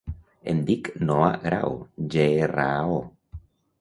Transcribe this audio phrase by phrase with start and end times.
[0.53, 1.77] Em dic Noah Grao:
[2.17, 3.43] ge, erra, a, o.